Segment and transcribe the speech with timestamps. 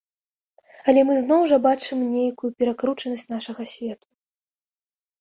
[0.93, 4.07] Але мы зноў жа бачым нейкую перакручанасць нашага свету.